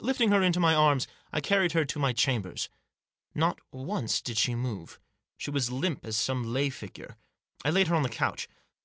Lifting 0.00 0.32
her 0.32 0.42
in 0.42 0.52
my 0.58 0.74
arms, 0.74 1.06
I 1.32 1.40
carried 1.40 1.70
her 1.74 1.84
to 1.84 1.98
my 2.00 2.12
chambers. 2.12 2.68
Not 3.36 3.60
once 3.70 4.20
did 4.20 4.36
she 4.36 4.56
move. 4.56 4.98
She 5.38 5.52
was 5.52 5.70
limp 5.70 6.04
as 6.04 6.16
some 6.16 6.52
lay 6.52 6.70
figure. 6.70 7.14
I 7.64 7.70
laid 7.70 7.86
her 7.86 7.94
on 7.94 8.02
the 8.02 8.08
couch. 8.08 8.48